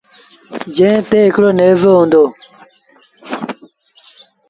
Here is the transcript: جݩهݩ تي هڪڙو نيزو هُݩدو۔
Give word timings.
جݩهݩ 0.75 1.05
تي 1.09 1.21
هڪڙو 1.33 1.49
نيزو 1.57 1.91
هُݩدو۔ 1.99 2.23